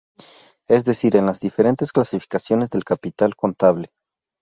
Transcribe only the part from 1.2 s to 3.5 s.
las diferentes clasificaciones del capital